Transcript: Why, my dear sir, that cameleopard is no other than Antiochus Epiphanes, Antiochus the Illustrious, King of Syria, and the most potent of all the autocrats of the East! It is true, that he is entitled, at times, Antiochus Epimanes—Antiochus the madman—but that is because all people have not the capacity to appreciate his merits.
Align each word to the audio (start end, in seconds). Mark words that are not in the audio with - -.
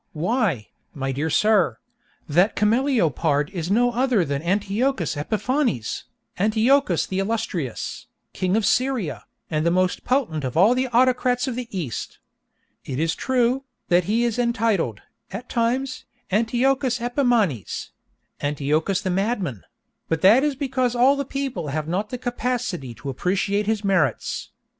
Why, 0.13 0.69
my 0.95 1.11
dear 1.11 1.29
sir, 1.29 1.77
that 2.27 2.55
cameleopard 2.55 3.51
is 3.51 3.69
no 3.69 3.91
other 3.91 4.25
than 4.25 4.41
Antiochus 4.41 5.15
Epiphanes, 5.15 6.05
Antiochus 6.39 7.05
the 7.05 7.19
Illustrious, 7.19 8.07
King 8.33 8.57
of 8.57 8.65
Syria, 8.65 9.25
and 9.51 9.63
the 9.63 9.69
most 9.69 10.03
potent 10.03 10.43
of 10.43 10.57
all 10.57 10.73
the 10.73 10.87
autocrats 10.87 11.47
of 11.47 11.55
the 11.55 11.67
East! 11.69 12.17
It 12.83 12.97
is 12.99 13.13
true, 13.13 13.63
that 13.89 14.05
he 14.05 14.23
is 14.23 14.39
entitled, 14.39 15.01
at 15.31 15.49
times, 15.49 16.05
Antiochus 16.31 16.99
Epimanes—Antiochus 16.99 19.01
the 19.01 19.11
madman—but 19.11 20.21
that 20.21 20.43
is 20.43 20.55
because 20.55 20.95
all 20.95 21.23
people 21.25 21.67
have 21.67 21.87
not 21.87 22.09
the 22.09 22.17
capacity 22.17 22.95
to 22.95 23.09
appreciate 23.11 23.67
his 23.67 23.83
merits. 23.83 24.49